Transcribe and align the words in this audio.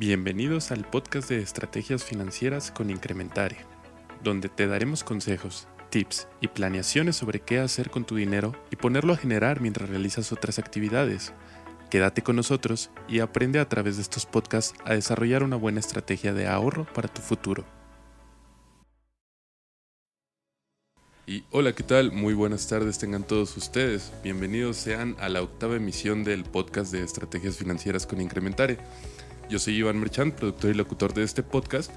Bienvenidos 0.00 0.70
al 0.70 0.88
podcast 0.88 1.28
de 1.28 1.42
estrategias 1.42 2.04
financieras 2.04 2.70
con 2.70 2.88
Incrementare, 2.88 3.58
donde 4.24 4.48
te 4.48 4.66
daremos 4.66 5.04
consejos, 5.04 5.68
tips 5.90 6.26
y 6.40 6.48
planeaciones 6.48 7.16
sobre 7.16 7.40
qué 7.40 7.58
hacer 7.58 7.90
con 7.90 8.06
tu 8.06 8.16
dinero 8.16 8.56
y 8.70 8.76
ponerlo 8.76 9.12
a 9.12 9.18
generar 9.18 9.60
mientras 9.60 9.90
realizas 9.90 10.32
otras 10.32 10.58
actividades. 10.58 11.34
Quédate 11.90 12.22
con 12.22 12.36
nosotros 12.36 12.88
y 13.08 13.20
aprende 13.20 13.58
a 13.58 13.68
través 13.68 13.96
de 13.96 14.02
estos 14.02 14.24
podcasts 14.24 14.72
a 14.86 14.94
desarrollar 14.94 15.42
una 15.42 15.56
buena 15.56 15.80
estrategia 15.80 16.32
de 16.32 16.48
ahorro 16.48 16.86
para 16.94 17.08
tu 17.08 17.20
futuro. 17.20 17.66
Y 21.26 21.44
hola, 21.50 21.74
¿qué 21.74 21.82
tal? 21.82 22.10
Muy 22.10 22.32
buenas 22.32 22.66
tardes 22.68 22.98
tengan 22.98 23.24
todos 23.24 23.54
ustedes. 23.58 24.14
Bienvenidos 24.24 24.78
sean 24.78 25.14
a 25.20 25.28
la 25.28 25.42
octava 25.42 25.76
emisión 25.76 26.24
del 26.24 26.44
podcast 26.44 26.90
de 26.90 27.04
estrategias 27.04 27.58
financieras 27.58 28.06
con 28.06 28.22
Incrementare. 28.22 28.78
Yo 29.50 29.58
soy 29.58 29.78
Iván 29.78 29.98
Merchant, 29.98 30.32
productor 30.32 30.70
y 30.70 30.74
locutor 30.74 31.12
de 31.12 31.24
este 31.24 31.42
podcast, 31.42 31.90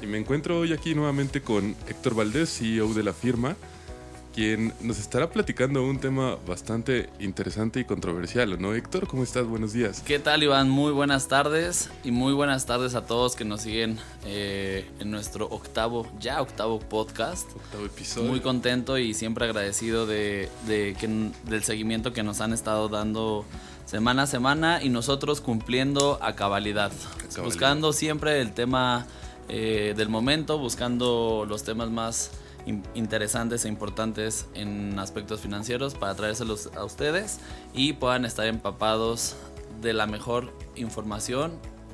y 0.00 0.06
me 0.06 0.16
encuentro 0.16 0.60
hoy 0.60 0.72
aquí 0.72 0.94
nuevamente 0.94 1.42
con 1.42 1.74
Héctor 1.88 2.14
Valdés, 2.14 2.56
CEO 2.56 2.94
de 2.94 3.02
la 3.02 3.12
firma, 3.12 3.56
quien 4.34 4.72
nos 4.80 4.98
estará 4.98 5.30
platicando 5.30 5.84
un 5.84 5.98
tema 5.98 6.36
bastante 6.46 7.10
interesante 7.18 7.80
y 7.80 7.84
controversial, 7.84 8.60
¿no, 8.60 8.74
Héctor? 8.74 9.06
¿Cómo 9.06 9.22
estás? 9.22 9.46
Buenos 9.46 9.72
días. 9.72 10.02
¿Qué 10.06 10.18
tal, 10.18 10.42
Iván? 10.42 10.70
Muy 10.70 10.92
buenas 10.92 11.28
tardes 11.28 11.90
y 12.04 12.10
muy 12.10 12.32
buenas 12.32 12.66
tardes 12.66 12.94
a 12.94 13.06
todos 13.06 13.34
que 13.36 13.44
nos 13.44 13.62
siguen 13.62 13.98
eh, 14.24 14.88
en 15.00 15.10
nuestro 15.10 15.46
octavo, 15.46 16.06
ya 16.20 16.40
octavo 16.40 16.78
podcast. 16.78 17.50
Octavo 17.56 17.86
episodio. 17.86 18.30
Muy 18.30 18.40
contento 18.40 18.98
y 18.98 19.14
siempre 19.14 19.46
agradecido 19.46 20.06
de, 20.06 20.48
de 20.66 20.96
que, 20.98 21.08
del 21.50 21.64
seguimiento 21.64 22.12
que 22.12 22.22
nos 22.22 22.40
han 22.40 22.52
estado 22.52 22.88
dando 22.88 23.44
semana 23.90 24.22
a 24.22 24.26
semana 24.28 24.82
y 24.82 24.88
nosotros 24.88 25.40
cumpliendo 25.40 26.20
a 26.22 26.36
cabalidad, 26.36 26.92
buscando 27.42 27.92
siempre 27.92 28.40
el 28.40 28.52
tema 28.52 29.06
eh, 29.48 29.94
del 29.96 30.08
momento, 30.08 30.58
buscando 30.58 31.44
los 31.48 31.64
temas 31.64 31.90
más 31.90 32.30
interesantes 32.94 33.64
e 33.64 33.68
importantes 33.68 34.46
en 34.54 34.98
aspectos 34.98 35.40
financieros 35.40 35.94
para 35.94 36.14
traérselos 36.14 36.70
a 36.76 36.84
ustedes 36.84 37.40
y 37.74 37.94
puedan 37.94 38.24
estar 38.24 38.46
empapados 38.46 39.36
de 39.80 39.92
la 39.92 40.06
mejor 40.06 40.52
información 40.76 41.52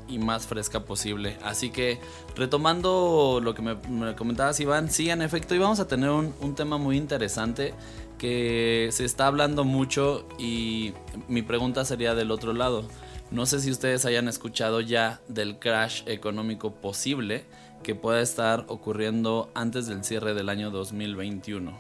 y 0.09 0.19
más 0.19 0.47
fresca 0.47 0.85
posible. 0.85 1.37
Así 1.43 1.71
que 1.71 1.99
retomando 2.37 3.41
lo 3.43 3.55
que 3.55 3.63
me, 3.63 4.15
comentabas 4.15 4.61
Iván, 4.61 4.91
sí, 4.91 5.11
en 5.11 5.23
efecto, 5.23 5.55
íbamos 5.55 5.81
a 5.81 5.89
tener 5.89 6.11
un, 6.11 6.35
un 6.41 6.55
tema 6.55 6.79
muy 6.79 6.97
interesante 6.97 7.75
que 8.19 8.89
se 8.93 9.05
está 9.05 9.27
hablando 9.27 9.65
mucho 9.65 10.27
y 10.39 10.95
mi 11.29 11.43
pregunta 11.43 11.85
sería 11.85 12.15
del 12.15 12.31
otro 12.31 12.53
lado. 12.53 12.85
No 13.31 13.45
sé 13.45 13.61
si 13.61 13.71
ustedes 13.71 14.05
hayan 14.05 14.29
escuchado 14.29 14.81
ya 14.81 15.21
del 15.29 15.59
crash 15.59 16.03
económico 16.07 16.73
posible 16.75 17.45
que 17.87 17.95
pueda 17.95 18.21
estar 18.21 18.65
ocurriendo 18.67 19.49
antes 19.55 19.87
del 19.87 20.03
cierre 20.03 20.35
del 20.35 20.49
año 20.49 20.73
2021. 20.73 21.79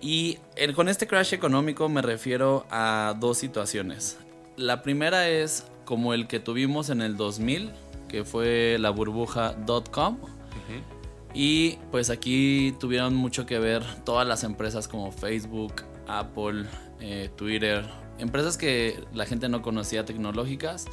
Y 0.00 0.38
con 0.74 0.88
este 0.88 1.06
crash 1.06 1.32
económico 1.32 1.88
me 1.88 2.02
refiero 2.02 2.66
a 2.72 3.14
dos 3.16 3.38
situaciones. 3.38 4.18
La 4.56 4.82
primera 4.82 5.28
es 5.28 5.64
como 5.84 6.12
el 6.12 6.26
que 6.26 6.40
tuvimos 6.40 6.90
en 6.90 7.02
el 7.02 7.16
2000, 7.16 7.70
que 8.08 8.24
fue 8.24 8.78
la 8.80 8.90
burbuja 8.90 9.54
.com. 9.92 10.18
Y 11.32 11.76
pues 11.92 12.10
aquí 12.10 12.74
tuvieron 12.80 13.14
mucho 13.14 13.46
que 13.46 13.60
ver 13.60 13.84
todas 14.02 14.26
las 14.26 14.42
empresas 14.42 14.88
como 14.88 15.12
Facebook, 15.12 15.84
Apple, 16.08 16.64
eh, 16.98 17.30
Twitter, 17.36 17.84
empresas 18.18 18.56
que 18.56 19.04
la 19.14 19.24
gente 19.24 19.48
no 19.48 19.62
conocía 19.62 20.04
tecnológicas 20.04 20.86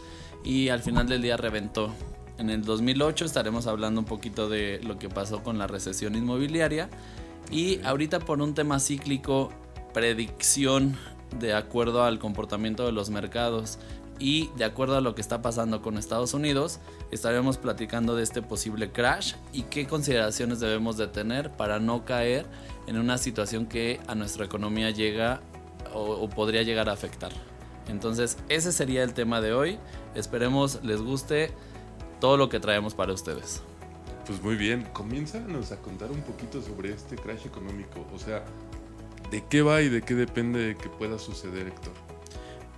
y 0.44 0.70
al 0.70 0.82
final 0.82 1.08
del 1.08 1.24
día 1.24 1.36
reventó. 1.36 1.92
En 2.38 2.50
el 2.50 2.64
2008 2.64 3.26
estaremos 3.26 3.68
hablando 3.68 4.02
un 4.02 4.06
poquito 4.06 4.50
de 4.50 4.80
lo 4.84 4.98
que 4.98 5.10
pasó 5.10 5.44
con 5.44 5.58
la 5.58 5.68
recesión 5.68 6.16
inmobiliaria 6.16 6.90
y 7.52 7.80
ahorita 7.84 8.20
por 8.20 8.42
un 8.42 8.54
tema 8.56 8.80
cíclico, 8.80 9.52
predicción 9.94 10.98
de 11.40 11.54
acuerdo 11.54 12.04
al 12.04 12.20
comportamiento 12.20 12.86
de 12.86 12.92
los 12.92 13.10
mercados 13.10 13.78
y 14.20 14.50
de 14.58 14.66
acuerdo 14.66 14.98
a 14.98 15.02
lo 15.02 15.16
que 15.16 15.22
está 15.22 15.42
pasando 15.42 15.82
con 15.82 15.98
Estados 15.98 16.34
Unidos, 16.34 16.80
estaremos 17.12 17.58
platicando 17.58 18.16
de 18.16 18.24
este 18.24 18.42
posible 18.42 18.92
crash 18.92 19.34
y 19.52 19.64
qué 19.64 19.86
consideraciones 19.88 20.60
debemos 20.60 20.98
de 20.98 21.08
tener 21.08 21.52
para 21.52 21.80
no 21.80 22.06
caer 22.06 22.46
en 22.88 22.98
una 22.98 23.18
situación 23.18 23.66
que 23.66 24.00
a 24.08 24.16
nuestra 24.16 24.46
economía 24.46 24.92
llega 24.92 25.42
o, 25.94 26.28
podría 26.30 26.64
llegar 26.64 26.90
a 26.90 26.94
afectar. 26.94 27.32
Entonces, 27.88 28.38
ese 28.50 28.72
sería 28.72 29.04
el 29.04 29.14
tema 29.14 29.42
de 29.42 29.54
hoy. 29.54 29.78
Esperemos 30.16 30.80
les 30.84 31.02
guste 31.02 31.52
todo 32.24 32.38
lo 32.38 32.48
que 32.48 32.62
traemos 32.62 32.94
para 32.94 33.12
ustedes. 33.12 33.62
Pues 34.26 34.42
muy 34.42 34.56
bien, 34.56 34.88
comiénzanos 34.94 35.74
a 35.74 35.82
contar 35.82 36.10
un 36.10 36.22
poquito 36.22 36.62
sobre 36.62 36.94
este 36.94 37.18
crash 37.18 37.46
económico. 37.46 38.08
O 38.16 38.18
sea, 38.18 38.46
¿de 39.30 39.44
qué 39.50 39.62
va 39.62 39.82
y 39.82 39.90
de 39.90 40.02
qué 40.04 40.16
depende 40.16 40.78
que 40.82 40.88
pueda 40.88 41.20
suceder, 41.20 41.68
Héctor? 41.68 41.92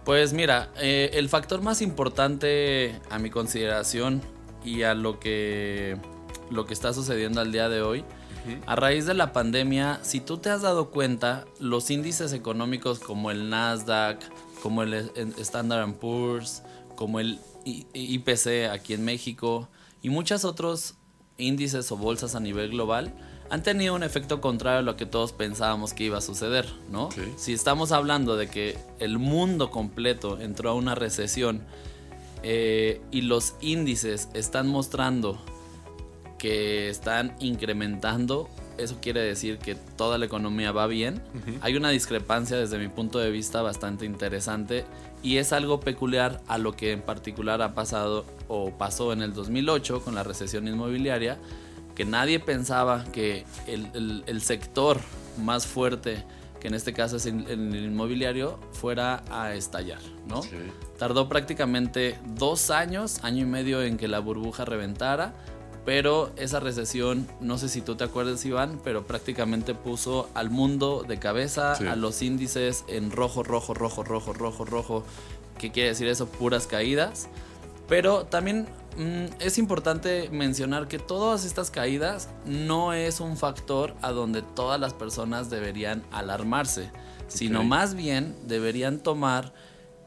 Pues 0.03 0.33
mira, 0.33 0.71
eh, 0.77 1.11
el 1.13 1.29
factor 1.29 1.61
más 1.61 1.83
importante 1.83 2.99
a 3.11 3.19
mi 3.19 3.29
consideración 3.29 4.23
y 4.63 4.81
a 4.81 4.95
lo 4.95 5.19
que, 5.19 5.95
lo 6.49 6.65
que 6.65 6.73
está 6.73 6.91
sucediendo 6.91 7.39
al 7.39 7.51
día 7.51 7.69
de 7.69 7.83
hoy, 7.83 8.03
a 8.65 8.75
raíz 8.75 9.05
de 9.05 9.13
la 9.13 9.31
pandemia, 9.31 9.99
si 10.01 10.21
tú 10.21 10.39
te 10.39 10.49
has 10.49 10.63
dado 10.63 10.89
cuenta, 10.89 11.45
los 11.59 11.91
índices 11.91 12.33
económicos 12.33 12.97
como 12.97 13.29
el 13.29 13.51
Nasdaq, 13.51 14.23
como 14.63 14.81
el 14.81 15.11
Standard 15.37 15.93
Poor's, 15.93 16.63
como 16.95 17.19
el 17.19 17.39
IPC 17.65 18.69
aquí 18.71 18.93
en 18.93 19.03
México 19.03 19.67
y 20.01 20.09
muchos 20.09 20.45
otros 20.45 20.95
índices 21.37 21.91
o 21.91 21.97
bolsas 21.97 22.35
a 22.35 22.39
nivel 22.39 22.69
global, 22.71 23.13
han 23.49 23.61
tenido 23.61 23.93
un 23.93 24.03
efecto 24.03 24.41
contrario 24.41 24.79
a 24.79 24.81
lo 24.81 24.95
que 24.95 25.05
todos 25.05 25.31
pensábamos 25.31 25.93
que 25.93 26.05
iba 26.05 26.17
a 26.17 26.21
suceder, 26.21 26.65
¿no? 26.89 27.09
Si 27.37 27.53
estamos 27.53 27.91
hablando 27.91 28.37
de 28.37 28.47
que 28.47 28.77
el 28.99 29.19
mundo 29.19 29.69
completo 29.69 30.39
entró 30.39 30.71
a 30.71 30.73
una 30.73 30.95
recesión 30.95 31.63
eh, 32.43 33.01
y 33.11 33.21
los 33.21 33.55
índices 33.61 34.29
están 34.33 34.67
mostrando 34.67 35.39
que 36.37 36.89
están 36.89 37.35
incrementando, 37.39 38.49
eso 38.77 38.97
quiere 39.01 39.21
decir 39.21 39.57
que 39.57 39.75
toda 39.75 40.17
la 40.17 40.25
economía 40.25 40.71
va 40.71 40.87
bien. 40.87 41.21
Hay 41.61 41.75
una 41.75 41.89
discrepancia 41.89 42.57
desde 42.57 42.77
mi 42.77 42.87
punto 42.87 43.19
de 43.19 43.31
vista 43.31 43.61
bastante 43.61 44.05
interesante 44.05 44.85
y 45.23 45.37
es 45.37 45.53
algo 45.53 45.79
peculiar 45.79 46.41
a 46.47 46.57
lo 46.57 46.75
que 46.75 46.91
en 46.91 47.01
particular 47.01 47.61
ha 47.61 47.73
pasado 47.73 48.25
o 48.47 48.71
pasó 48.71 49.13
en 49.13 49.21
el 49.21 49.33
2008 49.33 50.01
con 50.03 50.15
la 50.15 50.23
recesión 50.23 50.67
inmobiliaria 50.67 51.37
que 51.95 52.05
nadie 52.05 52.39
pensaba 52.39 53.05
que 53.11 53.45
el, 53.67 54.41
sector 54.41 54.99
más 55.41 55.65
fuerte, 55.65 56.23
que 56.59 56.67
en 56.67 56.73
este 56.73 56.93
caso 56.93 57.15
es 57.15 57.25
el, 57.25 57.75
inmobiliario, 57.75 58.59
fuera 58.73 59.23
a 59.31 59.53
estallar, 59.53 60.01
¿no? 60.27 60.41
Tardó 60.99 61.29
prácticamente 61.29 62.19
dos 62.35 62.69
años, 62.69 63.23
año 63.23 63.43
y 63.43 63.45
medio 63.45 63.81
en 63.81 63.97
que 63.97 64.07
la 64.07 64.19
burbuja 64.19 64.65
reventara, 64.65 65.33
pero 65.85 66.31
esa 66.35 66.59
recesión, 66.59 67.27
no 67.39 67.57
sé 67.57 67.69
si 67.69 67.81
tú 67.81 67.95
te 67.95 68.03
acuerdas 68.03 68.43
Iván, 68.45 68.79
pero 68.83 69.05
prácticamente 69.05 69.75
puso 69.75 70.29
al 70.33 70.49
mundo 70.49 71.05
de 71.07 71.19
cabeza, 71.19 71.73
a 71.73 71.95
los 71.95 72.21
índices 72.21 72.83
en 72.87 73.11
rojo, 73.11 73.43
rojo, 73.43 73.73
rojo, 73.73 74.03
rojo, 74.03 74.33
rojo, 74.33 74.65
rojo. 74.65 75.03
¿Qué 75.59 75.71
quiere 75.71 75.89
decir 75.89 76.07
eso? 76.07 76.27
Puras 76.27 76.67
caídas. 76.67 77.29
Pero 77.87 78.25
también 78.25 78.67
Mm, 78.97 79.25
es 79.39 79.57
importante 79.57 80.29
mencionar 80.31 80.87
que 80.87 80.99
todas 80.99 81.43
estas 81.43 81.69
caídas 81.69 82.29
no 82.45 82.93
es 82.93 83.19
un 83.19 83.35
factor 83.35 83.93
a 84.01 84.11
donde 84.11 84.41
todas 84.41 84.79
las 84.79 84.93
personas 84.93 85.49
deberían 85.49 86.03
alarmarse, 86.11 86.91
sino 87.27 87.63
más 87.63 87.93
bien 87.93 88.35
deberían 88.47 88.99
tomar 88.99 89.51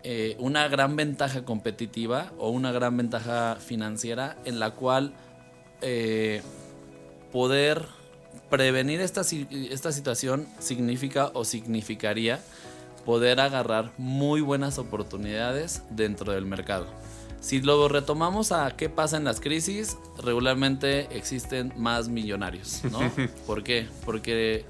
eh, 0.05 0.37
una 0.39 0.69
gran 0.69 0.97
ventaja 0.97 1.45
competitiva 1.45 2.33
o 2.39 2.49
una 2.49 2.72
gran 2.72 2.97
ventaja 2.97 3.56
financiera 3.56 4.39
en 4.47 4.59
la 4.59 4.71
cual 4.71 5.13
eh, 5.83 6.42
poder 7.33 7.86
prevenir 8.51 9.01
esta, 9.01 9.22
esta 9.22 9.92
situación 9.92 10.47
significa 10.59 11.30
o 11.34 11.45
significaría 11.45 12.41
poder 13.04 13.41
agarrar 13.41 13.92
muy 13.97 14.41
buenas 14.41 14.78
oportunidades 14.78 15.83
dentro 15.91 16.33
del 16.33 16.47
mercado. 16.47 16.86
Si 17.41 17.60
lo 17.60 17.89
retomamos 17.89 18.51
a 18.53 18.77
qué 18.77 18.89
pasa 18.89 19.16
en 19.16 19.25
las 19.25 19.41
crisis, 19.41 19.97
regularmente 20.22 21.09
existen 21.16 21.72
más 21.77 22.09
millonarios, 22.09 22.83
¿no? 22.91 22.98
¿Por 23.47 23.63
qué? 23.63 23.86
Porque 24.04 24.65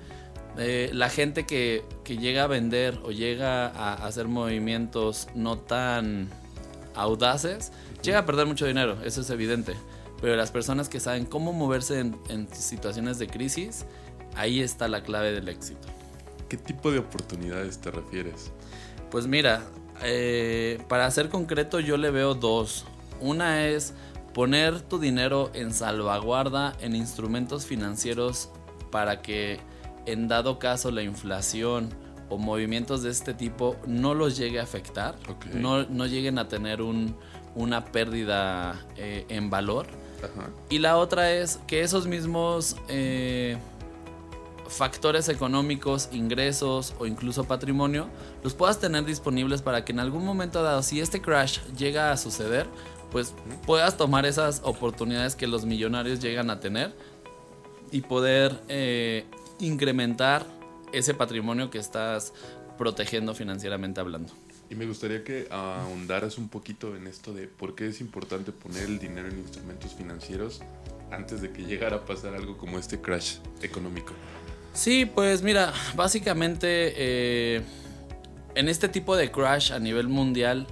eh, 0.59 0.91
la 0.93 1.09
gente 1.09 1.47
que, 1.47 1.83
llega 2.07 2.45
a 2.45 2.47
vender 2.47 2.99
o 3.05 3.11
llega 3.11 3.67
a 3.67 4.07
hacer 4.07 4.29
movimientos 4.29 5.29
no 5.35 5.59
tan 5.59 6.29
audaces, 6.95 7.73
llega 8.03 8.21
a 8.21 8.27
perder 8.27 8.47
mucho 8.47 8.67
dinero, 8.67 8.99
eso 9.05 9.21
es 9.21 9.31
evidente. 9.31 9.75
Pero 10.21 10.37
las 10.37 10.51
personas 10.51 10.89
que 10.89 11.01
saben 11.01 11.27
cómo 11.27 11.53
moverse 11.53 12.01
en, 12.01 12.19
en 12.29 12.53
situaciones 12.53 13.19
de 13.19 13.29
crisis, 13.29 13.85
ahí 14.35 14.61
está 14.61 14.89
la 14.89 15.03
clave 15.03 15.33
del 15.33 15.49
éxito. 15.49 15.89
¿Qué 16.49 16.57
tipo 16.57 16.91
de 16.91 16.99
oportunidades 16.99 17.79
te 17.79 17.91
refieres? 17.91 18.51
Pues 19.11 19.27
mira, 19.27 19.63
eh, 20.03 20.83
para 20.89 21.11
ser 21.11 21.29
concreto 21.29 21.81
yo 21.81 21.97
le 21.97 22.11
veo 22.11 22.35
dos. 22.35 22.85
Una 23.21 23.67
es 23.67 23.95
poner 24.35 24.81
tu 24.81 24.99
dinero 24.99 25.51
en 25.55 25.73
salvaguarda 25.73 26.75
en 26.81 26.95
instrumentos 26.95 27.67
financieros 27.67 28.51
para 28.91 29.21
que 29.21 29.61
en 30.07 30.29
dado 30.29 30.59
caso 30.59 30.91
la 30.91 31.03
inflación 31.03 31.91
o 32.29 32.39
movimientos 32.39 33.03
de 33.03 33.11
este 33.11 33.35
tipo 33.35 33.77
no 33.87 34.15
los 34.15 34.37
llegue 34.37 34.61
a 34.61 34.63
afectar, 34.63 35.17
no, 35.53 35.85
no, 35.85 36.07
lleguen 36.07 36.39
a 36.39 36.49
tener 36.49 36.83
un, 36.83 37.17
una 37.55 37.87
pérdida 37.87 38.87
eh, 38.97 39.27
en 39.29 39.51
valor. 39.51 39.87
Y 40.69 40.79
la 40.79 40.97
otra 40.97 41.33
es 41.33 41.59
que 41.67 41.83
esos 41.83 42.07
mismos 42.07 42.77
eh, 42.89 43.57
factores 44.69 45.29
económicos, 45.29 46.09
ingresos 46.13 46.95
o 46.99 47.07
incluso 47.07 47.45
patrimonio, 47.45 48.09
los 48.43 48.55
puedas 48.55 48.79
tener 48.79 49.05
disponibles 49.05 49.63
para 49.63 49.85
que 49.85 49.93
en 49.93 50.01
algún 50.01 50.25
momento 50.25 50.63
dado, 50.63 50.83
si 50.83 51.01
este 51.01 51.21
crash 51.21 51.61
llega 51.77 52.13
a 52.13 52.17
suceder, 52.17 52.67
pues 53.11 53.35
puedas 53.67 53.97
tomar 53.97 54.27
esas 54.27 54.61
oportunidades 54.65 55.35
que 55.35 55.47
los 55.47 55.65
millonarios 55.65 56.21
llegan 56.21 56.51
a 56.51 56.61
tener 56.61 56.95
y 57.91 58.03
poder 58.03 58.61
eh, 58.69 59.25
incrementar 59.59 60.45
ese 60.93 61.15
patrimonio 61.15 61.71
que 61.71 61.79
estás 61.79 62.33
protegiendo 62.77 63.35
financieramente 63.35 64.01
hablando. 64.01 64.33
Y 64.71 64.75
me 64.75 64.87
gustaría 64.87 65.25
que 65.25 65.49
ahondaras 65.51 66.37
un 66.39 66.49
poquito 66.49 66.95
en 66.95 67.07
esto 67.07 67.33
de 67.33 67.47
por 67.47 67.75
qué 67.75 67.89
es 67.89 68.01
importante 68.01 68.53
poner 68.53 68.85
el 68.85 68.99
dinero 68.99 69.29
en 69.29 69.39
instrumentos 69.39 69.95
financieros 69.95 70.61
antes 71.11 71.41
de 71.41 71.53
que 71.53 71.63
llegara 71.63 71.97
a 71.97 72.05
pasar 72.05 72.35
algo 72.35 72.59
como 72.59 72.79
este 72.79 73.01
crash 73.01 73.39
económico. 73.63 74.13
Sí, 74.75 75.07
pues 75.07 75.43
mira, 75.43 75.73
básicamente 75.97 76.93
eh, 76.97 77.63
en 78.55 78.69
este 78.69 78.89
tipo 78.89 79.17
de 79.17 79.31
crash 79.31 79.73
a 79.73 79.79
nivel 79.79 80.09
mundial, 80.09 80.67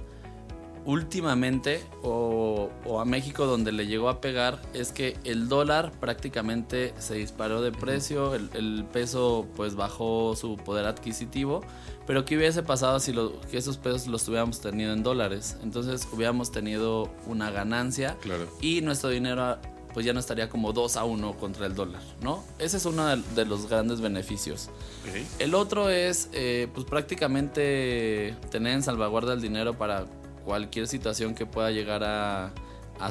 últimamente, 0.87 1.83
o, 2.01 2.71
a 2.99 3.03
México 3.03 3.45
donde 3.45 3.73
le 3.73 3.87
llegó 3.87 4.07
a 4.07 4.21
pegar, 4.21 4.61
es 4.73 4.93
que 4.93 5.17
el 5.25 5.49
dólar 5.49 5.91
prácticamente 5.99 6.93
se 6.97 7.15
disparó 7.15 7.61
de 7.61 7.73
precio, 7.73 8.33
el, 8.33 8.85
peso 8.91 9.45
pues 9.57 9.75
bajó 9.75 10.33
su 10.37 10.55
poder 10.55 10.85
adquisitivo, 10.85 11.61
pero 12.07 12.23
¿qué 12.23 12.37
hubiese 12.37 12.63
pasado 12.63 13.01
si 13.01 13.13
que 13.51 13.57
esos 13.57 13.77
pesos 13.77 14.07
los 14.07 14.25
hubiéramos 14.29 14.61
tenido 14.61 14.93
en 14.93 15.03
dólares? 15.03 15.57
Entonces 15.61 16.07
hubiéramos 16.13 16.51
tenido 16.51 17.11
una 17.25 17.51
ganancia 17.51 18.15
y 18.61 18.79
nuestro 18.79 19.09
dinero 19.09 19.57
pues 19.93 20.05
ya 20.05 20.13
no 20.13 20.19
estaría 20.19 20.47
como 20.47 20.71
2 20.71 20.95
a 20.95 21.03
1 21.03 21.37
contra 21.37 21.65
el 21.65 21.75
dólar, 21.75 22.01
¿no? 22.21 22.43
Ese 22.59 22.77
es 22.77 22.85
uno 22.85 23.17
de, 23.17 23.45
los 23.45 23.67
grandes 23.67 23.99
beneficios. 23.99 24.69
El 25.39 25.53
otro 25.53 25.89
es, 25.89 26.29
eh, 26.33 26.67
pues 26.73 26.85
prácticamente 26.85 28.35
tener 28.51 28.73
en 28.73 28.83
salvaguarda 28.83 29.33
el 29.33 29.41
dinero 29.41 29.77
para 29.77 30.05
cualquier 30.47 30.87
situación 30.87 31.35
que 31.35 31.45
pueda 31.45 31.71
llegar 31.71 32.03
a, 32.05 32.53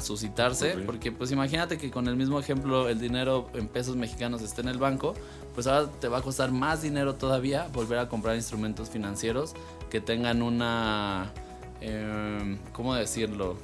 suscitarse, 0.01 0.71
porque 0.85 1.13
pues 1.13 1.31
imagínate 1.31 1.77
que 1.77 1.89
con 1.91 2.07
el 2.07 2.17
mismo 2.17 2.39
ejemplo 2.41 2.89
el 2.89 2.99
dinero 2.99 3.49
en 3.53 3.69
pesos 3.69 3.95
mexicanos 3.95 4.41
esté 4.41 4.59
en 4.61 4.67
el 4.67 4.77
banco, 4.77 5.13
pues 5.53 5.65
ahora 5.65 5.89
te 6.01 6.09
va 6.09 6.17
a 6.17 6.21
costar 6.21 6.51
más 6.51 6.81
dinero 6.81 7.15
todavía 7.15 7.69
volver 7.71 7.99
a 7.99 8.09
comprar 8.09 8.35
instrumentos 8.35 8.89
financieros 8.89 9.53
que 9.89 10.01
tengan 10.01 10.41
una, 10.41 11.31
eh, 11.79 12.57
¿cómo 12.73 12.95
decirlo? 12.95 13.55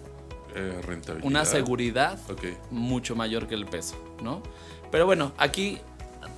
Eh, 0.56 0.82
una 1.24 1.44
seguridad 1.44 2.18
mucho 2.72 3.16
mayor 3.18 3.48
que 3.48 3.56
el 3.56 3.66
peso, 3.66 3.96
¿no? 4.24 4.42
Pero 4.92 5.06
bueno, 5.06 5.34
aquí 5.38 5.80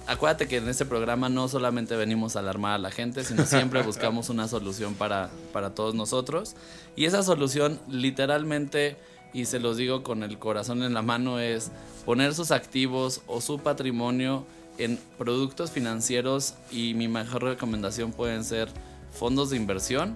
acuérdate 0.08 0.48
que 0.48 0.58
en 0.58 0.68
este 0.68 0.86
programa 0.86 1.30
no 1.30 1.48
solamente 1.48 1.96
venimos 1.96 2.36
a 2.36 2.40
alarmar 2.40 2.74
a 2.74 2.78
la 2.78 2.92
gente, 2.92 3.24
sino 3.24 3.46
siempre 3.46 3.82
buscamos 3.82 4.30
una 4.30 4.48
solución 4.48 4.94
para, 4.96 5.30
para 5.54 5.74
todos 5.74 5.96
nosotros. 5.96 6.56
Y 6.96 7.06
esa 7.06 7.24
solución 7.24 7.80
literalmente, 7.88 8.98
y 9.34 9.46
se 9.46 9.60
los 9.60 9.78
digo 9.78 10.04
con 10.04 10.24
el 10.24 10.40
corazón 10.40 10.84
en 10.84 10.94
la 10.94 11.02
mano, 11.02 11.40
es 11.40 11.72
poner 12.06 12.34
sus 12.34 12.52
activos 12.52 13.22
o 13.28 13.42
su 13.42 13.60
patrimonio 13.60 14.46
en 14.78 15.00
productos 15.18 15.72
financieros 15.72 16.56
y 16.72 16.94
mi 16.96 17.08
mejor 17.08 17.44
recomendación 17.44 18.12
pueden 18.12 18.44
ser 18.44 18.70
fondos 19.12 19.50
de 19.50 19.58
inversión, 19.58 20.16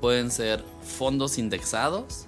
pueden 0.00 0.30
ser 0.30 0.62
fondos 0.82 1.38
indexados, 1.38 2.26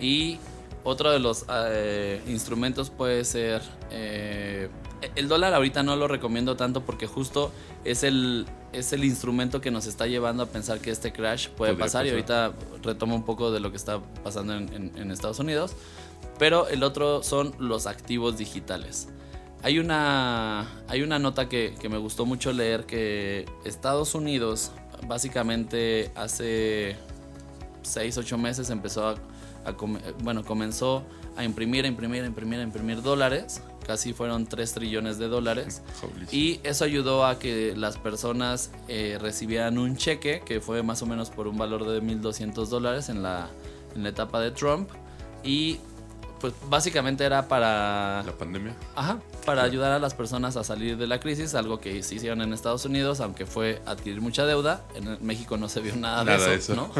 y 0.00 0.38
otro 0.84 1.10
de 1.10 1.18
los 1.18 1.44
eh, 1.48 2.20
instrumentos 2.26 2.90
puede 2.90 3.24
ser... 3.24 3.62
Eh, 3.90 4.68
el 5.16 5.28
dólar 5.28 5.54
ahorita 5.54 5.82
no 5.82 5.96
lo 5.96 6.08
recomiendo 6.08 6.56
tanto 6.56 6.82
porque 6.84 7.06
justo 7.06 7.52
es 7.84 8.02
el, 8.02 8.46
es 8.72 8.92
el 8.92 9.04
instrumento 9.04 9.60
que 9.60 9.70
nos 9.70 9.86
está 9.86 10.06
llevando 10.06 10.42
a 10.42 10.46
pensar 10.46 10.80
que 10.80 10.90
este 10.90 11.12
crash 11.12 11.48
puede 11.48 11.74
pasar, 11.74 12.06
y 12.06 12.10
ahorita 12.10 12.52
retomo 12.82 13.14
un 13.14 13.24
poco 13.24 13.50
de 13.50 13.60
lo 13.60 13.70
que 13.70 13.76
está 13.76 14.00
pasando 14.22 14.54
en, 14.54 15.10
Estados 15.10 15.38
Unidos. 15.38 15.72
Pero 16.38 16.68
el 16.68 16.82
otro 16.82 17.22
son 17.22 17.54
los 17.58 17.86
activos 17.86 18.38
digitales. 18.38 19.08
Hay 19.62 19.78
una, 19.78 20.66
hay 20.88 21.02
una 21.02 21.18
nota 21.18 21.48
que, 21.48 21.74
que 21.78 21.88
me 21.88 21.98
gustó 21.98 22.24
mucho 22.24 22.52
leer 22.52 22.86
que 22.86 23.44
Estados 23.64 24.14
Unidos 24.14 24.72
básicamente 25.06 26.10
hace 26.14 26.96
6, 27.82 28.16
8 28.16 28.38
meses 28.38 28.70
empezó 28.70 29.08
a 29.08 29.16
bueno, 30.22 30.44
comenzó 30.44 31.04
a 31.36 31.44
imprimir, 31.44 31.84
a 31.84 31.88
imprimir, 31.88 32.22
a 32.22 32.26
imprimir, 32.26 32.60
a 32.60 32.62
imprimir 32.62 33.02
dólares. 33.02 33.62
Casi 33.90 34.12
fueron 34.12 34.46
3 34.46 34.72
trillones 34.72 35.18
de 35.18 35.26
dólares. 35.26 35.82
Y 36.30 36.60
eso 36.62 36.84
ayudó 36.84 37.26
a 37.26 37.40
que 37.40 37.74
las 37.76 37.98
personas 37.98 38.70
eh, 38.86 39.18
recibieran 39.20 39.78
un 39.78 39.96
cheque 39.96 40.42
que 40.46 40.60
fue 40.60 40.84
más 40.84 41.02
o 41.02 41.06
menos 41.06 41.28
por 41.28 41.48
un 41.48 41.58
valor 41.58 41.84
de 41.84 42.00
1.200 42.00 42.66
dólares 42.66 43.08
en 43.08 43.24
la, 43.24 43.48
en 43.96 44.04
la 44.04 44.10
etapa 44.10 44.38
de 44.38 44.52
Trump. 44.52 44.88
Y 45.42 45.80
pues 46.40 46.52
básicamente 46.68 47.24
era 47.24 47.48
para... 47.48 48.22
La 48.22 48.38
pandemia. 48.38 48.76
Ajá, 48.94 49.18
para 49.44 49.64
ayudar 49.64 49.90
a 49.90 49.98
las 49.98 50.14
personas 50.14 50.56
a 50.56 50.62
salir 50.62 50.96
de 50.96 51.08
la 51.08 51.18
crisis, 51.18 51.56
algo 51.56 51.80
que 51.80 52.04
sí 52.04 52.14
hicieron 52.14 52.42
en 52.42 52.52
Estados 52.52 52.84
Unidos, 52.84 53.18
aunque 53.18 53.44
fue 53.44 53.82
adquirir 53.86 54.20
mucha 54.20 54.46
deuda. 54.46 54.84
En 54.94 55.18
México 55.26 55.56
no 55.56 55.68
se 55.68 55.80
vio 55.80 55.96
nada, 55.96 56.24
de 56.24 56.54
eso, 56.54 56.76
¿no? 56.76 56.92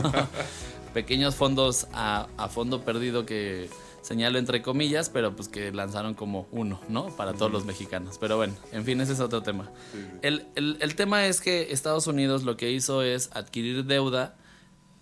pequeños 0.92 1.36
fondos 1.36 1.86
a, 1.92 2.26
fondo 2.50 2.82
perdido 2.82 3.24
que 3.24 3.70
señalo 4.02 4.38
entre 4.38 4.62
comillas, 4.62 5.10
pero 5.10 5.34
pues 5.34 5.48
que 5.48 5.72
lanzaron 5.72 6.14
como 6.14 6.46
uno, 6.50 6.80
¿no? 6.88 7.08
Para 7.16 7.32
todos 7.32 7.50
los 7.52 7.64
mexicanos. 7.64 8.18
Pero 8.18 8.36
bueno, 8.36 8.54
en 8.72 8.84
fin, 8.84 9.00
ese 9.00 9.12
es 9.12 9.20
otro 9.20 9.42
tema. 9.42 9.70
El, 10.22 10.94
tema 10.96 11.26
es 11.26 11.40
que 11.40 11.72
Estados 11.72 12.06
Unidos 12.06 12.44
lo 12.44 12.56
que 12.56 12.70
hizo 12.70 13.02
es 13.02 13.30
adquirir 13.32 13.84
deuda 13.84 14.36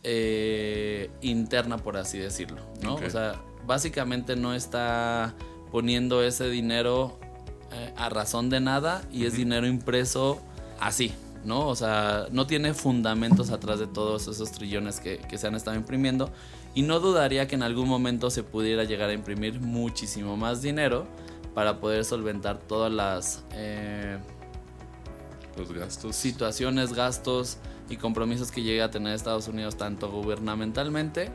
eh, 0.02 1.10
interna, 1.20 1.78
por 1.78 1.96
así 1.96 2.18
decirlo, 2.18 2.62
¿no? 2.82 2.94
O 2.94 3.10
sea, 3.10 3.40
básicamente 3.66 4.36
no 4.36 4.54
está 4.54 5.34
poniendo 5.70 6.22
ese 6.22 6.48
dinero 6.48 7.18
eh, 7.72 7.92
a 7.96 8.08
razón 8.08 8.48
de 8.50 8.60
nada 8.60 9.02
y 9.12 9.26
es 9.26 9.34
dinero 9.34 9.66
impreso 9.66 10.40
así, 10.80 11.12
¿no? 11.48 11.66
O 11.66 11.74
sea, 11.74 12.28
no 12.30 12.46
tiene 12.46 12.74
fundamentos 12.74 13.50
atrás 13.50 13.80
de 13.80 13.86
todos 13.86 14.28
esos 14.28 14.52
trillones 14.52 15.00
que, 15.00 15.18
se 15.36 15.46
han 15.46 15.54
estado 15.54 15.76
imprimiendo. 15.76 16.30
Y 16.74 16.82
no 16.82 17.00
dudaría 17.00 17.48
que 17.48 17.56
en 17.56 17.62
algún 17.62 17.88
momento 17.88 18.30
se 18.30 18.44
pudiera 18.44 18.84
llegar 18.84 19.08
a 19.08 19.14
imprimir 19.14 19.58
muchísimo 19.58 20.36
más 20.36 20.62
dinero 20.62 21.06
para 21.54 21.80
poder 21.80 22.04
solventar 22.04 22.58
todas 22.58 22.92
las 22.92 23.42
eh, 23.54 24.18
los 25.56 25.72
gastos. 25.72 26.14
situaciones, 26.14 26.92
gastos 26.92 27.56
y 27.88 27.96
compromisos 27.96 28.52
que 28.52 28.62
llegue 28.62 28.82
a 28.82 28.90
tener 28.90 29.14
Estados 29.14 29.48
Unidos 29.48 29.76
tanto 29.76 30.10
gubernamentalmente 30.10 31.30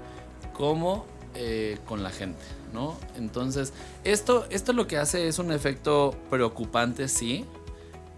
como 0.54 1.06
eh, 1.34 1.80
con 1.86 2.04
la 2.04 2.12
gente, 2.12 2.44
¿no? 2.72 2.96
Entonces, 3.18 3.74
esto, 4.04 4.46
esto 4.52 4.72
lo 4.72 4.86
que 4.86 4.98
hace 4.98 5.28
es 5.28 5.40
un 5.40 5.52
efecto 5.52 6.14
preocupante, 6.30 7.08
sí, 7.08 7.46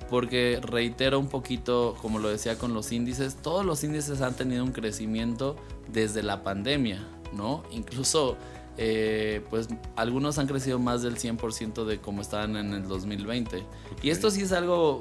porque 0.10 0.60
reitero 0.62 1.20
un 1.20 1.28
poquito, 1.28 1.96
como 2.02 2.20
lo 2.20 2.30
decía 2.30 2.58
con 2.58 2.74
los 2.74 2.92
índices, 2.92 3.36
todos 3.36 3.66
los 3.66 3.84
índices 3.84 4.22
han 4.22 4.36
tenido 4.36 4.64
un 4.64 4.72
crecimiento 4.72 5.56
desde 5.88 6.24
la 6.24 6.44
pandemia, 6.44 7.08
¿no? 7.34 7.64
Incluso, 7.72 8.38
eh, 8.78 9.44
pues 9.50 9.68
algunos 9.96 10.38
han 10.38 10.48
crecido 10.48 10.80
más 10.80 11.02
del 11.02 11.18
100% 11.18 11.86
de 11.86 12.00
como 12.00 12.22
estaban 12.22 12.56
en 12.56 12.74
el 12.74 12.88
2020. 12.88 13.64
Y 14.04 14.10
esto 14.10 14.30
sí 14.30 14.42
es 14.42 14.52
algo 14.52 15.00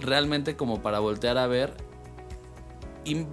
realmente 0.00 0.56
como 0.56 0.82
para 0.82 1.00
voltear 1.00 1.38
a 1.38 1.46
ver. 1.46 1.74
Y 3.04 3.26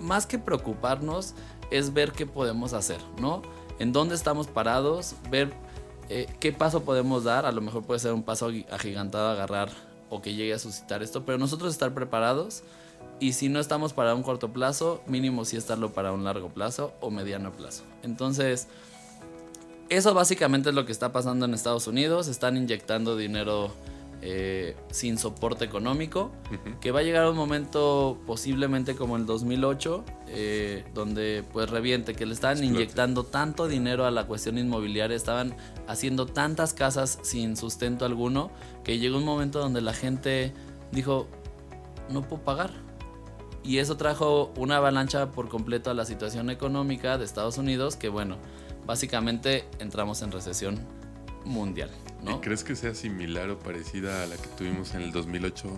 más 0.00 0.26
que 0.26 0.38
preocuparnos, 0.38 1.34
es 1.70 1.92
ver 1.92 2.12
qué 2.12 2.26
podemos 2.26 2.72
hacer, 2.72 3.00
¿no? 3.18 3.42
En 3.78 3.92
dónde 3.92 4.14
estamos 4.14 4.46
parados, 4.46 5.14
ver 5.30 5.52
eh, 6.08 6.26
¿Qué 6.40 6.52
paso 6.52 6.84
podemos 6.84 7.24
dar? 7.24 7.46
A 7.46 7.52
lo 7.52 7.60
mejor 7.60 7.84
puede 7.84 8.00
ser 8.00 8.12
un 8.12 8.22
paso 8.22 8.50
agigantado, 8.70 9.28
agarrar 9.30 9.70
o 10.10 10.20
que 10.20 10.34
llegue 10.34 10.52
a 10.52 10.58
suscitar 10.58 11.02
esto, 11.02 11.24
pero 11.24 11.38
nosotros 11.38 11.72
estar 11.72 11.94
preparados 11.94 12.62
y 13.20 13.32
si 13.32 13.48
no 13.48 13.60
estamos 13.60 13.92
para 13.92 14.14
un 14.14 14.22
corto 14.22 14.52
plazo, 14.52 15.02
mínimo 15.06 15.44
sí 15.44 15.56
estarlo 15.56 15.92
para 15.92 16.12
un 16.12 16.24
largo 16.24 16.48
plazo 16.48 16.92
o 17.00 17.10
mediano 17.10 17.52
plazo. 17.52 17.84
Entonces, 18.02 18.68
eso 19.88 20.14
básicamente 20.14 20.70
es 20.70 20.74
lo 20.74 20.84
que 20.84 20.92
está 20.92 21.12
pasando 21.12 21.46
en 21.46 21.54
Estados 21.54 21.86
Unidos. 21.86 22.28
Están 22.28 22.56
inyectando 22.56 23.16
dinero 23.16 23.70
eh, 24.26 24.74
sin 24.90 25.18
soporte 25.18 25.66
económico, 25.66 26.32
que 26.80 26.92
va 26.92 27.00
a 27.00 27.02
llegar 27.02 27.28
un 27.28 27.36
momento 27.36 28.18
posiblemente 28.26 28.96
como 28.96 29.18
el 29.18 29.26
2008, 29.26 30.02
eh, 30.28 30.84
donde 30.94 31.44
pues 31.52 31.68
reviente, 31.68 32.14
que 32.14 32.24
le 32.24 32.32
estaban 32.32 32.64
inyectando 32.64 33.24
tanto 33.24 33.68
dinero 33.68 34.06
a 34.06 34.10
la 34.10 34.26
cuestión 34.26 34.56
inmobiliaria, 34.56 35.14
estaban 35.14 35.54
haciendo 35.88 36.24
tantas 36.24 36.72
casas 36.72 37.18
sin 37.20 37.54
sustento 37.58 38.06
alguno, 38.06 38.50
que 38.82 38.98
llegó 38.98 39.18
un 39.18 39.26
momento 39.26 39.58
donde 39.58 39.82
la 39.82 39.92
gente 39.92 40.54
dijo, 40.90 41.28
no 42.08 42.22
puedo 42.22 42.42
pagar. 42.44 42.70
Y 43.62 43.76
eso 43.76 43.98
trajo 43.98 44.54
una 44.56 44.78
avalancha 44.78 45.32
por 45.32 45.50
completo 45.50 45.90
a 45.90 45.94
la 45.94 46.06
situación 46.06 46.48
económica 46.48 47.18
de 47.18 47.26
Estados 47.26 47.58
Unidos, 47.58 47.96
que 47.96 48.08
bueno, 48.08 48.38
básicamente 48.86 49.66
entramos 49.80 50.22
en 50.22 50.32
recesión 50.32 50.80
mundial. 51.44 51.90
¿Y 52.26 52.34
crees 52.40 52.64
que 52.64 52.74
sea 52.74 52.94
similar 52.94 53.50
o 53.50 53.58
parecida 53.58 54.22
a 54.22 54.26
la 54.26 54.36
que 54.36 54.48
tuvimos 54.56 54.94
en 54.94 55.02
el 55.02 55.12
2008? 55.12 55.68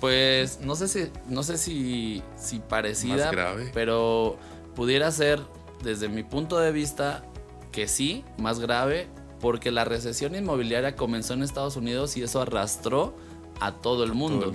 Pues 0.00 0.60
no 0.60 0.76
sé 0.76 0.88
si, 0.88 1.10
no 1.28 1.42
sé 1.42 1.58
si, 1.58 2.22
si 2.36 2.60
parecida, 2.60 3.30
pero 3.74 4.38
pudiera 4.74 5.10
ser 5.10 5.40
desde 5.82 6.08
mi 6.08 6.22
punto 6.22 6.58
de 6.58 6.72
vista 6.72 7.24
que 7.72 7.86
sí, 7.88 8.24
más 8.38 8.60
grave, 8.60 9.08
porque 9.40 9.70
la 9.70 9.84
recesión 9.84 10.34
inmobiliaria 10.34 10.96
comenzó 10.96 11.34
en 11.34 11.42
Estados 11.42 11.76
Unidos 11.76 12.16
y 12.16 12.22
eso 12.22 12.40
arrastró 12.40 13.14
a 13.60 13.72
todo 13.72 14.04
el 14.04 14.14
mundo. 14.14 14.54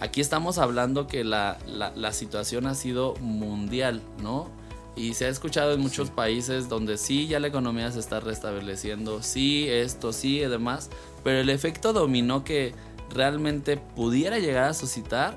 Aquí 0.00 0.20
estamos 0.20 0.58
hablando 0.58 1.06
que 1.06 1.24
la, 1.24 1.58
la 1.66 2.12
situación 2.12 2.66
ha 2.66 2.74
sido 2.74 3.14
mundial, 3.16 4.00
¿no? 4.22 4.50
Y 4.96 5.14
se 5.14 5.26
ha 5.26 5.28
escuchado 5.28 5.72
en 5.72 5.80
muchos 5.80 6.10
países 6.10 6.68
donde 6.68 6.96
sí, 6.98 7.26
ya 7.26 7.40
la 7.40 7.48
economía 7.48 7.90
se 7.90 7.98
está 7.98 8.20
restableciendo, 8.20 9.22
sí, 9.22 9.66
esto, 9.68 10.12
sí 10.12 10.38
y 10.38 10.46
demás, 10.46 10.90
pero 11.24 11.40
el 11.40 11.50
efecto 11.50 11.92
dominó 11.92 12.44
que 12.44 12.74
realmente 13.10 13.76
pudiera 13.76 14.38
llegar 14.38 14.64
a 14.64 14.74
suscitar 14.74 15.36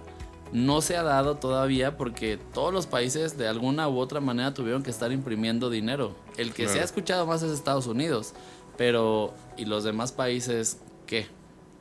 no 0.51 0.81
se 0.81 0.95
ha 0.97 1.03
dado 1.03 1.35
todavía 1.35 1.97
porque 1.97 2.39
todos 2.53 2.73
los 2.73 2.87
países 2.87 3.37
de 3.37 3.47
alguna 3.47 3.89
u 3.89 3.97
otra 3.99 4.21
manera 4.21 4.53
tuvieron 4.53 4.83
que 4.83 4.89
estar 4.89 5.11
imprimiendo 5.11 5.69
dinero. 5.69 6.15
El 6.37 6.53
que 6.53 6.67
se 6.67 6.79
ha 6.79 6.83
escuchado 6.83 7.25
más 7.25 7.43
es 7.43 7.51
Estados 7.51 7.87
Unidos, 7.87 8.33
pero 8.77 9.33
¿y 9.57 9.65
los 9.65 9.83
demás 9.83 10.11
países 10.11 10.79
qué? 11.05 11.27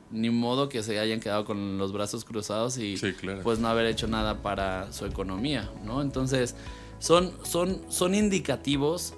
Ni 0.09 0.29
modo 0.29 0.69
que 0.69 0.83
se 0.83 0.99
hayan 0.99 1.19
quedado 1.19 1.45
con 1.45 1.77
los 1.77 1.91
brazos 1.91 2.23
cruzados 2.23 2.77
y 2.77 2.95
pues 3.43 3.59
no 3.59 3.67
haber 3.67 3.85
hecho 3.85 4.07
nada 4.07 4.41
para 4.41 4.91
su 4.93 5.05
economía, 5.05 5.69
¿no? 5.83 6.01
Entonces, 6.01 6.55
son, 6.99 7.31
son, 7.43 7.81
son 7.89 8.15
indicativos 8.15 9.13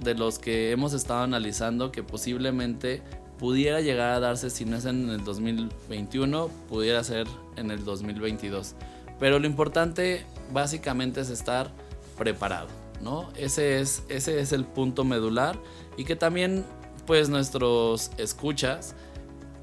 de 0.00 0.14
los 0.14 0.38
que 0.38 0.72
hemos 0.72 0.92
estado 0.92 1.22
analizando 1.22 1.92
que 1.92 2.02
posiblemente 2.02 3.02
pudiera 3.38 3.80
llegar 3.80 4.10
a 4.12 4.20
darse, 4.20 4.50
si 4.50 4.64
no 4.64 4.76
es 4.76 4.84
en 4.84 5.08
el 5.08 5.24
2021, 5.24 6.48
pudiera 6.68 7.02
ser 7.02 7.26
en 7.56 7.70
el 7.70 7.84
2022. 7.84 8.74
Pero 9.18 9.38
lo 9.38 9.46
importante 9.46 10.24
básicamente 10.52 11.20
es 11.20 11.30
estar 11.30 11.72
preparado, 12.18 12.68
¿no? 13.00 13.30
Ese 13.36 13.80
es, 13.80 14.04
ese 14.08 14.40
es 14.40 14.52
el 14.52 14.64
punto 14.64 15.04
medular 15.04 15.58
y 15.96 16.04
que 16.04 16.16
también 16.16 16.64
pues 17.06 17.28
nuestros 17.28 18.10
escuchas 18.16 18.94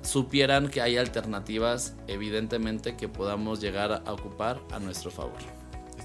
supieran 0.01 0.69
que 0.69 0.81
hay 0.81 0.97
alternativas 0.97 1.93
evidentemente 2.07 2.95
que 2.95 3.07
podamos 3.07 3.61
llegar 3.61 4.03
a 4.05 4.13
ocupar 4.13 4.61
a 4.71 4.79
nuestro 4.79 5.11
favor 5.11 5.58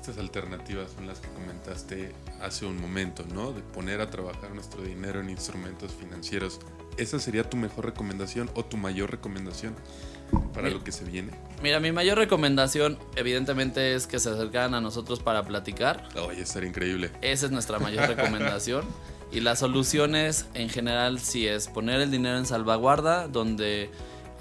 estas 0.04 0.18
alternativas 0.18 0.92
son 0.94 1.06
las 1.06 1.18
que 1.18 1.28
comentaste 1.28 2.12
hace 2.42 2.66
un 2.66 2.78
momento, 2.78 3.24
¿no? 3.32 3.52
De 3.52 3.62
poner 3.62 4.02
a 4.02 4.10
trabajar 4.10 4.50
nuestro 4.50 4.82
dinero 4.82 5.20
en 5.20 5.30
instrumentos 5.30 5.92
financieros. 5.92 6.60
¿Esa 6.98 7.18
sería 7.18 7.48
tu 7.48 7.56
mejor 7.56 7.86
recomendación 7.86 8.50
o 8.54 8.66
tu 8.66 8.76
mayor 8.76 9.10
recomendación 9.10 9.74
para 10.52 10.68
lo 10.68 10.84
que 10.84 10.92
se 10.92 11.06
viene? 11.06 11.32
Mira, 11.62 11.80
mi 11.80 11.90
mayor 11.90 12.18
recomendación 12.18 12.98
evidentemente 13.16 13.94
es 13.94 14.06
que 14.06 14.18
se 14.18 14.28
acercaran 14.28 14.74
a 14.74 14.82
nosotros 14.82 15.20
para 15.20 15.42
platicar. 15.42 16.06
Oye, 16.18 16.42
estaría 16.42 16.68
increíble. 16.68 17.10
Esa 17.22 17.46
es 17.46 17.52
nuestra 17.52 17.78
mayor 17.78 18.06
recomendación. 18.06 18.84
y 19.32 19.40
las 19.40 19.60
soluciones 19.60 20.46
en 20.52 20.68
general 20.68 21.18
sí 21.18 21.46
es 21.48 21.66
poner 21.68 22.02
el 22.02 22.10
dinero 22.10 22.36
en 22.36 22.44
salvaguarda, 22.44 23.26
donde 23.26 23.90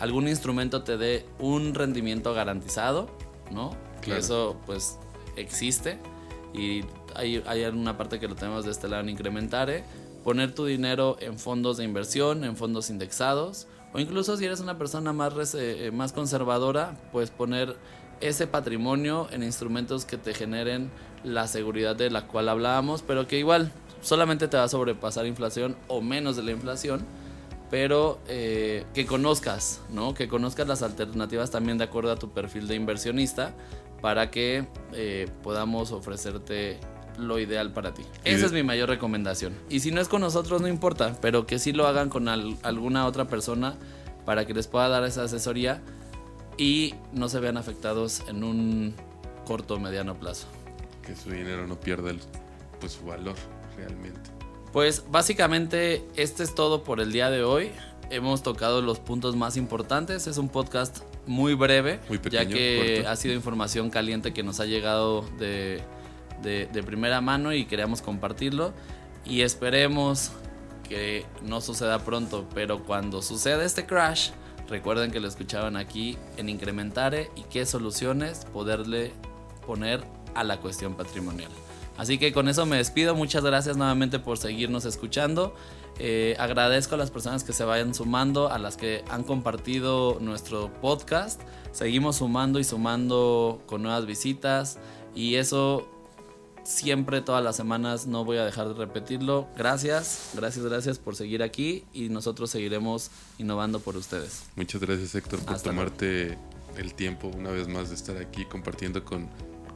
algún 0.02 0.28
instrumento 0.28 0.84
te 0.84 0.98
dé 0.98 1.26
un 1.40 1.74
rendimiento 1.74 2.34
garantizado, 2.34 3.10
¿no? 3.50 3.78
Que 4.02 4.18
eso 4.18 4.58
pues 4.66 4.98
existe 5.36 6.00
y 6.54 6.84
hay, 7.16 7.44
hay 7.46 7.64
una 7.66 7.98
parte 7.98 8.20
que 8.20 8.28
lo 8.28 8.36
tenemos 8.36 8.66
de 8.66 8.72
este 8.72 8.88
lado 8.88 9.02
en 9.02 9.10
Incrementare. 9.10 9.84
Poner 10.24 10.54
tu 10.54 10.66
dinero 10.66 11.18
en 11.20 11.38
fondos 11.38 11.78
de 11.78 11.84
inversión, 11.84 12.44
en 12.44 12.56
fondos 12.56 12.90
indexados 12.90 13.68
o 13.94 14.00
incluso 14.00 14.36
si 14.36 14.46
eres 14.46 14.60
una 14.60 14.78
persona 14.78 15.14
más, 15.14 15.54
eh, 15.54 15.92
más 15.94 16.14
conservadora, 16.14 16.98
pues 17.12 17.30
poner 17.30 17.76
ese 18.22 18.48
patrimonio 18.48 19.28
en 19.32 19.44
instrumentos 19.44 20.06
que 20.06 20.18
te 20.18 20.34
generen 20.34 20.90
la 21.24 21.48
seguridad 21.48 21.96
de 21.96 22.10
la 22.10 22.28
cual 22.28 22.50
hablábamos, 22.50 23.04
pero 23.04 23.28
que 23.28 23.38
igual 23.38 23.72
solamente 24.02 24.48
te 24.48 24.58
va 24.58 24.64
a 24.64 24.68
sobrepasar 24.68 25.28
inflación 25.28 25.76
o 25.88 26.02
menos 26.02 26.36
de 26.36 26.44
la 26.44 26.52
inflación, 26.52 27.06
pero 27.70 28.20
eh, 28.28 28.86
que 28.94 29.06
conozcas, 29.06 29.82
¿no? 29.92 30.14
Que 30.14 30.28
conozcas 30.28 30.68
las 30.68 30.82
alternativas 30.82 31.52
también 31.52 31.78
de 31.78 31.84
acuerdo 31.84 32.12
a 32.12 32.16
tu 32.16 32.32
perfil 32.32 32.68
de 32.68 32.76
inversionista 32.76 33.54
para 34.04 34.30
que 34.30 34.68
eh, 34.92 35.30
podamos 35.44 35.94
ofrecerte 35.94 36.78
lo 37.18 37.40
ideal 37.40 37.72
para 37.72 37.94
ti. 37.94 38.04
Esa 38.26 38.48
es 38.48 38.52
mi 38.52 38.62
mayor 38.62 38.90
recomendación. 38.90 39.54
Y 39.70 39.80
si 39.80 39.92
no 39.92 40.02
es 40.02 40.10
con 40.10 40.20
nosotros, 40.20 40.62
no 40.62 40.68
importa, 40.68 41.18
pero 41.22 41.48
que 41.48 41.58
sí 41.58 41.72
lo 41.72 41.88
hagan 41.88 42.10
con 42.10 42.28
alguna 42.28 43.06
otra 43.06 43.30
persona 43.30 43.76
para 44.26 44.46
que 44.46 44.54
les 44.54 44.68
pueda 44.68 44.90
dar 44.90 45.06
esa 45.06 45.24
asesoría 45.24 45.82
y 46.58 46.96
no 47.14 47.30
se 47.30 47.40
vean 47.40 47.56
afectados 47.56 48.24
en 48.28 48.44
un 48.44 48.94
corto 49.46 49.76
o 49.76 49.80
mediano 49.80 50.20
plazo. 50.20 50.48
Que 51.02 51.16
su 51.16 51.30
dinero 51.30 51.66
no 51.66 51.80
pierda 51.80 52.12
pues, 52.82 52.92
su 52.92 53.06
valor 53.06 53.36
realmente. 53.78 54.32
Pues 54.74 55.06
básicamente 55.10 56.06
este 56.18 56.44
es 56.44 56.54
todo 56.54 56.84
por 56.84 57.00
el 57.00 57.14
día 57.14 57.30
de 57.30 57.46
hoy. 57.46 57.72
Hemos 58.10 58.44
tocado 58.44 58.82
los 58.82 59.00
puntos 59.00 59.38
más 59.38 59.56
importantes. 59.56 60.28
Es 60.28 60.38
un 60.38 60.50
podcast 60.50 61.06
muy 61.26 61.54
breve, 61.54 62.00
ya 62.30 62.46
que 62.46 63.06
ha 63.08 63.16
sido 63.16 63.34
información 63.34 63.90
caliente 63.90 64.34
que 64.34 64.44
nos 64.44 64.60
ha 64.60 64.66
llegado 64.66 65.26
de, 65.40 65.82
de, 66.42 66.84
primera 66.84 67.22
mano 67.22 67.54
y 67.54 67.66
queríamos 67.66 68.02
compartirlo. 68.02 68.74
Y 69.26 69.42
esperemos 69.42 70.32
que 70.88 71.26
no 71.42 71.62
suceda 71.62 72.00
pronto, 72.00 72.48
pero 72.54 72.84
cuando 72.84 73.22
suceda 73.22 73.64
este 73.64 73.86
crash, 73.86 74.32
recuerden 74.68 75.12
que 75.12 75.20
lo 75.20 75.28
escuchaban 75.28 75.78
aquí 75.78 76.18
en 76.38 76.50
Incrementare 76.50 77.32
y 77.36 77.44
qué 77.44 77.66
soluciones 77.66 78.46
poderle 78.52 79.14
poner 79.66 80.04
a 80.36 80.44
la 80.44 80.60
cuestión 80.60 80.96
patrimonial. 80.96 81.52
Así 81.98 82.18
que 82.18 82.34
con 82.34 82.48
eso 82.48 82.66
me 82.66 82.78
despido. 82.78 83.16
Muchas 83.16 83.44
gracias 83.44 83.78
nuevamente 83.78 84.20
por 84.20 84.38
seguirnos 84.38 84.86
escuchando. 84.86 85.54
Eh, 86.00 86.36
agradezco 86.40 86.96
a 86.96 86.98
las 86.98 87.12
personas 87.12 87.44
que 87.44 87.54
se 87.54 87.64
vayan 87.64 87.94
sumando, 87.94 88.50
a 88.52 88.58
las 88.58 88.78
que 88.78 89.04
han 89.10 89.24
compartido 89.24 90.18
nuestro 90.20 90.72
podcast. 90.82 91.42
Seguimos 91.72 92.18
sumando 92.18 92.60
y 92.60 92.64
sumando 92.64 93.62
con 93.68 93.84
nuevas 93.84 94.06
visitas 94.06 94.80
y 95.16 95.36
eso 95.36 95.88
siempre, 96.64 97.22
todas 97.22 97.44
las 97.44 97.56
semanas, 97.56 98.08
no 98.08 98.26
voy 98.26 98.38
a 98.38 98.46
dejar 98.46 98.70
de 98.70 98.74
repetirlo. 98.74 99.48
Gracias, 99.58 100.32
gracias, 100.34 100.66
gracias 100.66 100.98
por 100.98 101.16
seguir 101.16 101.44
aquí 101.44 101.84
y 101.94 102.10
nosotros 102.10 102.50
seguiremos 102.50 103.12
innovando 103.38 103.80
por 103.80 103.98
ustedes. 103.98 104.44
Muchas 104.56 104.82
gracias 104.82 105.14
Héctor 105.14 105.40
por 105.42 105.62
tomarte 105.62 106.38
el 106.78 106.94
tiempo 106.96 107.28
una 107.28 107.52
vez 107.52 107.68
más 107.68 107.90
de 107.90 107.96
estar 107.96 108.18
aquí 108.18 108.46
compartiendo 108.46 109.04
con 109.04 109.30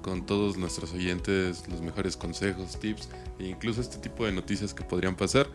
con 0.08 0.26
todos 0.26 0.56
nuestros 0.56 0.94
oyentes 0.94 1.66
los 1.68 1.82
mejores 1.82 2.16
consejos, 2.16 2.80
tips 2.80 3.10
e 3.40 3.48
incluso 3.48 3.82
este 3.82 3.98
tipo 3.98 4.26
de 4.26 4.32
noticias 4.32 4.74
que 4.74 4.86
podrían 4.86 5.18
pasar. 5.18 5.48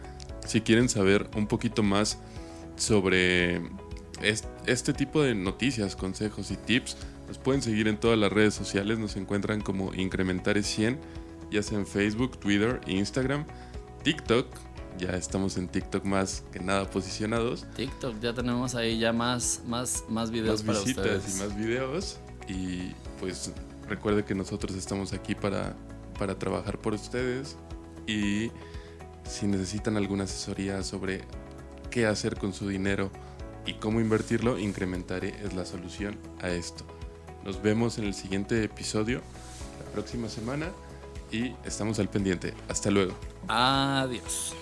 Si 0.46 0.60
quieren 0.60 0.90
saber 0.90 1.30
un 1.34 1.46
poquito 1.46 1.82
más 1.82 2.18
sobre 2.76 3.62
este 4.66 4.92
tipo 4.92 5.22
de 5.22 5.34
noticias, 5.34 5.96
consejos 5.96 6.50
y 6.50 6.58
tips, 6.58 6.98
nos 7.28 7.38
pueden 7.38 7.62
seguir 7.62 7.88
en 7.88 7.98
todas 7.98 8.18
las 8.18 8.30
redes 8.30 8.52
sociales, 8.52 8.98
nos 8.98 9.16
encuentran 9.16 9.62
como 9.62 9.94
Incrementare 9.94 10.62
100, 10.62 11.00
ya 11.50 11.62
sea 11.62 11.78
en 11.78 11.86
Facebook, 11.86 12.38
Twitter, 12.38 12.78
Instagram, 12.86 13.46
TikTok, 14.02 14.46
ya 14.98 15.12
estamos 15.12 15.56
en 15.56 15.66
TikTok 15.66 16.04
más 16.04 16.44
que 16.52 16.60
nada 16.60 16.90
posicionados. 16.90 17.64
TikTok, 17.74 18.20
ya 18.20 18.34
tenemos 18.34 18.74
ahí 18.74 18.98
ya 18.98 19.14
más, 19.14 19.62
más, 19.66 20.04
más 20.10 20.30
videos 20.30 20.62
más 20.62 20.84
visitas 20.84 21.34
y 21.34 21.40
más 21.40 21.56
videos. 21.56 22.18
Y 22.48 22.92
pues 23.18 23.52
Recuerde 23.88 24.24
que 24.24 24.34
nosotros 24.34 24.76
estamos 24.76 25.12
aquí 25.12 25.34
para, 25.34 25.74
para 26.18 26.38
trabajar 26.38 26.78
por 26.78 26.94
ustedes 26.94 27.56
y 28.06 28.50
si 29.24 29.46
necesitan 29.46 29.96
alguna 29.96 30.24
asesoría 30.24 30.82
sobre 30.82 31.22
qué 31.90 32.06
hacer 32.06 32.36
con 32.36 32.52
su 32.52 32.68
dinero 32.68 33.10
y 33.66 33.74
cómo 33.74 34.00
invertirlo, 34.00 34.58
Incrementaré 34.58 35.36
es 35.44 35.54
la 35.54 35.64
solución 35.64 36.18
a 36.40 36.48
esto. 36.48 36.84
Nos 37.44 37.62
vemos 37.62 37.98
en 37.98 38.04
el 38.04 38.14
siguiente 38.14 38.64
episodio 38.64 39.20
la 39.78 39.92
próxima 39.92 40.28
semana 40.28 40.70
y 41.30 41.54
estamos 41.64 41.98
al 41.98 42.08
pendiente. 42.08 42.54
Hasta 42.68 42.90
luego. 42.90 43.14
Adiós. 43.48 44.54